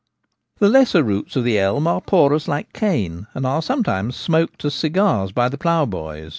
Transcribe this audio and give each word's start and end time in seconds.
The 0.57 0.67
lesser 0.67 1.03
roots 1.03 1.35
of 1.35 1.43
the 1.43 1.59
elm 1.59 1.85
are 1.85 2.01
porous 2.01 2.47
like 2.47 2.73
cane, 2.73 3.27
and 3.35 3.45
are 3.45 3.61
sometimes 3.61 4.15
smoked 4.15 4.65
as 4.65 4.73
cigars 4.73 5.31
by 5.31 5.47
the 5.47 5.59
plough 5.59 5.85
boys. 5.85 6.29